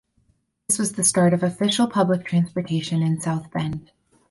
This 0.67 0.79
was 0.79 0.93
the 0.93 1.03
start 1.03 1.31
of 1.31 1.43
official 1.43 1.85
public 1.85 2.25
transportation 2.25 3.03
in 3.03 3.21
South 3.21 3.51
Bend. 3.51 3.91